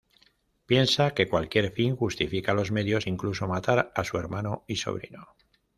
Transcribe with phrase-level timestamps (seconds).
[0.71, 5.27] Piensa que cualquier fin justifica los medios, incluso matar a su hermano y sobrino.